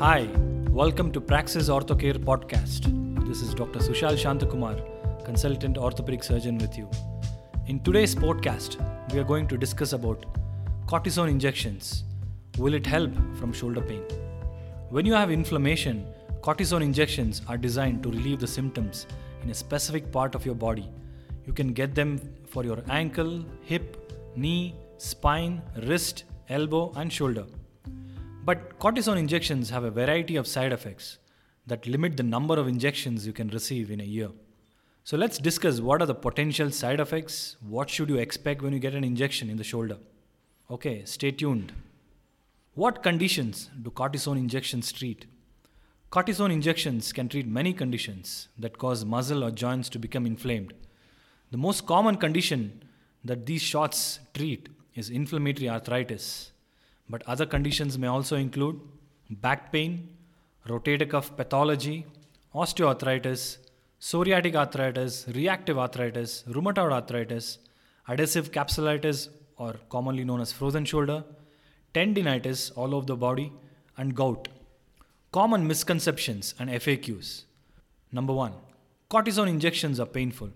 [0.00, 0.28] Hi,
[0.70, 2.84] welcome to Praxis Orthocare podcast.
[3.26, 3.80] This is Dr.
[3.80, 6.88] Sushal Shantakumar, consultant orthopedic surgeon with you.
[7.66, 8.76] In today's podcast,
[9.12, 10.24] we are going to discuss about
[10.86, 12.04] cortisone injections.
[12.58, 14.04] Will it help from shoulder pain?
[14.90, 16.06] When you have inflammation,
[16.42, 19.08] cortisone injections are designed to relieve the symptoms
[19.42, 20.88] in a specific part of your body.
[21.44, 27.46] You can get them for your ankle, hip, knee, spine, wrist, elbow, and shoulder.
[28.48, 31.18] But cortisone injections have a variety of side effects
[31.66, 34.30] that limit the number of injections you can receive in a year.
[35.04, 38.78] So let's discuss what are the potential side effects, what should you expect when you
[38.78, 39.98] get an injection in the shoulder.
[40.70, 41.74] Okay, stay tuned.
[42.72, 45.26] What conditions do cortisone injections treat?
[46.10, 50.72] Cortisone injections can treat many conditions that cause muscle or joints to become inflamed.
[51.50, 52.82] The most common condition
[53.22, 56.52] that these shots treat is inflammatory arthritis,
[57.08, 58.80] but other conditions may also include
[59.30, 60.08] back pain,
[60.66, 62.06] rotator cuff pathology,
[62.54, 63.58] osteoarthritis,
[64.00, 67.58] psoriatic arthritis, reactive arthritis, rheumatoid arthritis,
[68.08, 71.24] adhesive capsulitis, or commonly known as frozen shoulder,
[71.94, 73.52] tendinitis all over the body,
[73.96, 74.48] and gout.
[75.32, 77.44] Common misconceptions and FAQs.
[78.12, 78.52] Number one,
[79.10, 80.50] cortisone injections are painful.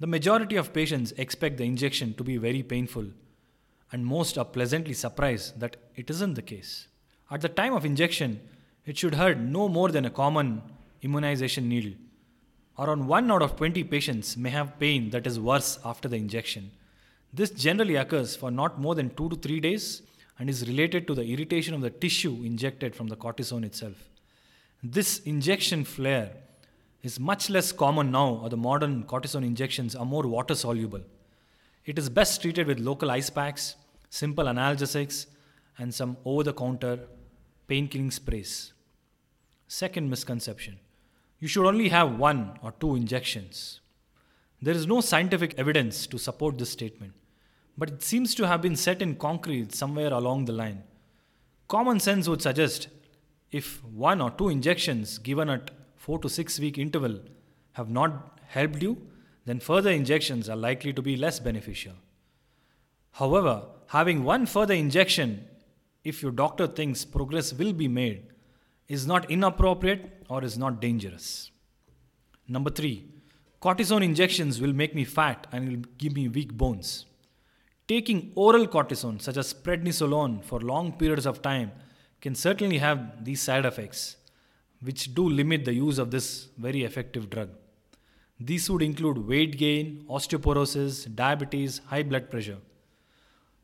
[0.00, 3.06] The majority of patients expect the injection to be very painful
[3.94, 6.88] and most are pleasantly surprised that it isn't the case.
[7.30, 8.40] At the time of injection,
[8.84, 10.62] it should hurt no more than a common
[11.02, 11.92] immunization needle.
[12.76, 16.72] Around 1 out of 20 patients may have pain that is worse after the injection.
[17.32, 20.02] This generally occurs for not more than 2 to 3 days
[20.40, 24.10] and is related to the irritation of the tissue injected from the cortisone itself.
[24.82, 26.32] This injection flare
[27.04, 31.02] is much less common now, or the modern cortisone injections are more water soluble.
[31.86, 33.76] It is best treated with local ice packs
[34.20, 35.26] simple analgesics,
[35.78, 36.96] and some over the counter
[37.66, 38.72] pain killing sprays.
[39.66, 40.78] Second misconception
[41.40, 43.80] you should only have one or two injections.
[44.62, 47.12] There is no scientific evidence to support this statement,
[47.76, 50.84] but it seems to have been set in concrete somewhere along the line.
[51.68, 52.88] Common sense would suggest
[53.50, 57.20] if one or two injections given at 4 to 6 week interval
[57.72, 58.96] have not helped you,
[59.44, 61.94] then further injections are likely to be less beneficial.
[63.14, 65.46] However, having one further injection,
[66.02, 68.26] if your doctor thinks progress will be made,
[68.88, 71.52] is not inappropriate or is not dangerous.
[72.48, 73.04] Number three,
[73.62, 77.06] cortisone injections will make me fat and will give me weak bones.
[77.86, 81.70] Taking oral cortisone, such as prednisolone, for long periods of time
[82.20, 84.16] can certainly have these side effects,
[84.80, 87.50] which do limit the use of this very effective drug.
[88.40, 92.58] These would include weight gain, osteoporosis, diabetes, high blood pressure.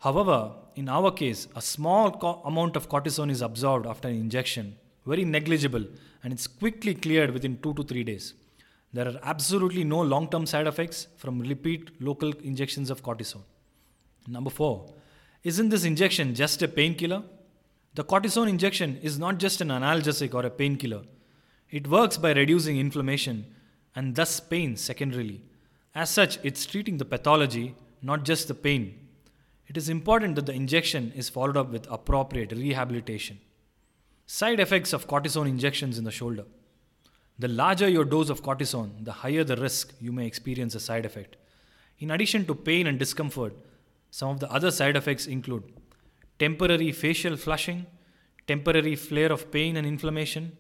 [0.00, 4.76] However, in our case, a small co- amount of cortisone is absorbed after an injection,
[5.06, 5.84] very negligible,
[6.24, 8.32] and it's quickly cleared within 2 to 3 days.
[8.94, 13.44] There are absolutely no long term side effects from repeat local injections of cortisone.
[14.26, 14.86] Number 4.
[15.44, 17.22] Isn't this injection just a painkiller?
[17.94, 21.02] The cortisone injection is not just an analgesic or a painkiller.
[21.70, 23.46] It works by reducing inflammation
[23.94, 25.42] and thus pain secondarily.
[25.94, 28.99] As such, it's treating the pathology, not just the pain
[29.70, 33.38] it is important that the injection is followed up with appropriate rehabilitation.
[34.26, 36.44] Side effects of cortisone injections in the shoulder.
[37.38, 41.06] The larger your dose of cortisone, the higher the risk you may experience a side
[41.06, 41.36] effect.
[42.00, 43.54] In addition to pain and discomfort,
[44.10, 45.62] some of the other side effects include
[46.41, 47.86] temporary facial flushing,
[48.48, 50.56] temporary flare of pain and inflammation,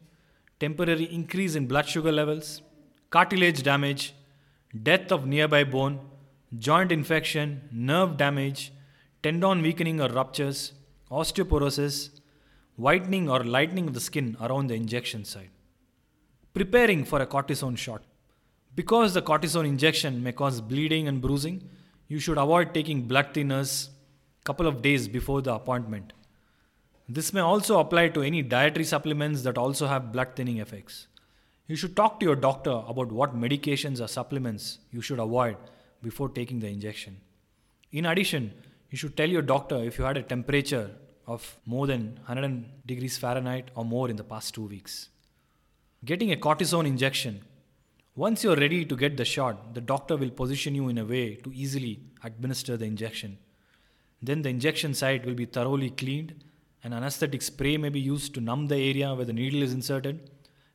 [0.60, 2.62] temporary increase in blood sugar levels,
[3.10, 4.14] cartilage damage,
[4.84, 5.98] death of nearby bone,
[6.60, 8.70] joint infection, nerve damage,
[9.22, 10.72] tendon weakening or ruptures,
[11.10, 12.10] osteoporosis,
[12.76, 15.50] whitening or lightening of the skin around the injection site.
[16.54, 18.02] Preparing for a cortisone shot.
[18.74, 21.68] Because the cortisone injection may cause bleeding and bruising,
[22.08, 26.12] you should avoid taking blood thinners a couple of days before the appointment.
[27.08, 31.08] This may also apply to any dietary supplements that also have blood thinning effects.
[31.66, 35.56] You should talk to your doctor about what medications or supplements you should avoid
[36.02, 37.20] before taking the injection.
[37.92, 38.52] In addition,
[38.90, 40.90] you should tell your doctor if you had a temperature
[41.26, 45.08] of more than 100 degrees Fahrenheit or more in the past two weeks.
[46.04, 47.42] Getting a cortisone injection.
[48.16, 51.36] Once you're ready to get the shot, the doctor will position you in a way
[51.36, 53.38] to easily administer the injection.
[54.20, 56.34] Then the injection site will be thoroughly cleaned.
[56.82, 60.30] An anesthetic spray may be used to numb the area where the needle is inserted.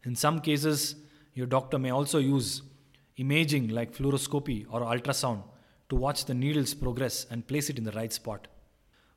[0.06, 0.96] In some cases,
[1.34, 2.62] your doctor may also use
[3.18, 5.44] imaging like fluoroscopy or ultrasound
[5.90, 8.48] to watch the needle's progress and place it in the right spot.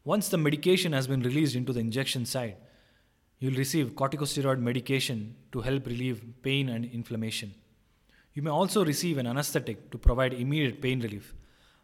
[0.05, 2.57] Once the medication has been released into the injection site,
[3.41, 7.55] You'll receive corticosteroid medication to help relieve pain and inflammation.
[8.35, 11.35] You may also receive an anesthetic to provide immediate pain relief.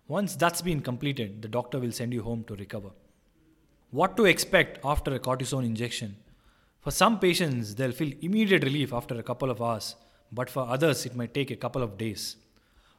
[0.08, 2.90] Once that's been completed, the doctor will send you home to recover.
[3.92, 6.16] What to expect after a cortisone injection?
[6.80, 9.94] For some patients, they'll feel immediate relief after a couple of hours,
[10.32, 12.36] but for others, it might take a couple of days.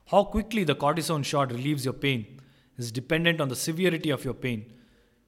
[0.07, 2.40] How quickly the cortisone shot relieves your pain
[2.78, 4.72] is dependent on the severity of your pain.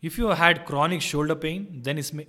[0.03, 2.27] If you have had chronic shoulder pain, then it may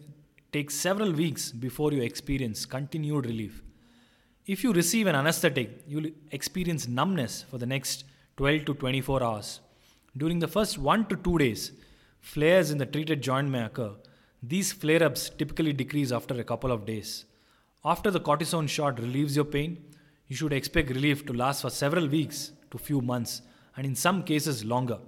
[0.51, 3.63] take several weeks before you experience continued relief.
[4.47, 8.05] If you receive an anesthetic, you'll experience numbness for the next
[8.39, 9.61] 12 to 24 hours.
[10.17, 11.73] During the first 1 to 2 days,
[12.21, 13.93] flares in the treated joint may occur,
[14.43, 17.27] these flare ups typically decrease after a couple of days.
[17.85, 19.85] After the cortisone shot relieves your pain,
[20.29, 23.43] you should expect relief to last for several weeks to few months
[23.77, 24.99] and in some cases longer.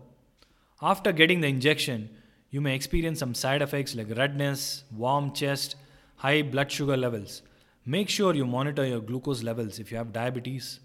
[0.83, 2.09] After getting the injection,
[2.51, 5.77] you may experience some side effects like redness, warm chest,
[6.17, 7.43] high blood sugar levels.
[7.85, 10.81] Make sure you monitor your glucose levels if you have diabetes.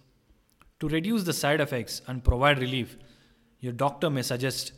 [0.80, 2.98] To reduce the side effects and provide relief,
[3.60, 4.74] your doctor may suggest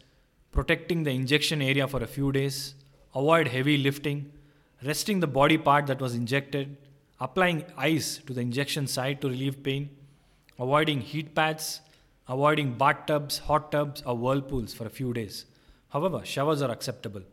[0.51, 2.75] protecting the injection area for a few days,
[3.13, 4.31] avoid heavy lifting,
[4.83, 6.77] resting the body part that was injected,
[7.19, 9.90] applying ice to the injection site to relieve pain,
[10.60, 11.81] avoiding heat pads,
[12.28, 15.46] avoiding bathtubs, hot tubs, or whirlpools for a few days.
[15.90, 17.24] However, showers are acceptable.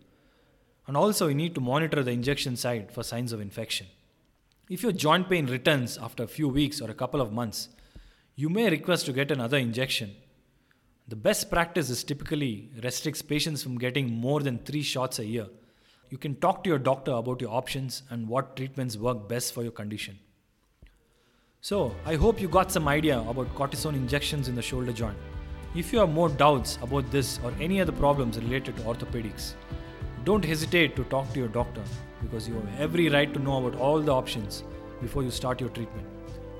[0.87, 3.87] And also, you need to monitor the injection site for signs of infection.
[4.71, 7.69] If your joint pain returns after a few weeks or a couple of months,
[8.37, 10.15] you may request to get another injection.
[11.09, 15.49] The best practice is typically restricts patients from getting more than 3 shots a year
[16.15, 19.65] you can talk to your doctor about your options and what treatments work best for
[19.65, 20.17] your condition.
[21.61, 25.17] So, I hope you got some idea about cortisone injections in the shoulder joint.
[25.75, 29.55] If you have more doubts about this or any other problems related to orthopedics,
[30.23, 31.83] don't hesitate to talk to your doctor
[32.23, 34.63] because you have every right to know about all the options
[35.03, 36.07] before you start your treatment.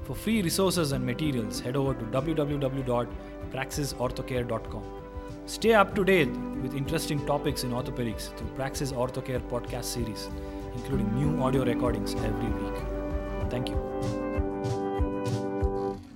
[0.03, 5.04] For free resources and materials, head over to www.praxisorthocare.com.
[5.47, 6.31] Stay up to date
[6.63, 10.31] with interesting topics in orthopedics through Praxis Orthocare podcast series,
[10.75, 12.83] including new audio recordings every week.
[13.51, 14.24] Thank you.